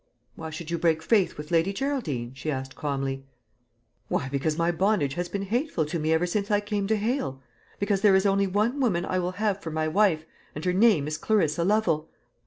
[0.33, 3.27] "Why should you break faith with Lady Geraldine?" she asked calmly.
[4.07, 4.29] "Why!
[4.29, 7.43] Because my bondage has been hateful to me ever since I came to Hale.
[7.77, 10.25] Because there is only one woman I will have for my wife
[10.55, 12.09] and her name is Clarissa Lovel!"